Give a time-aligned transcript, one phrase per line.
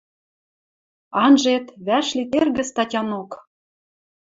[1.23, 3.31] Анжет, вӓшлит эргӹ статянок...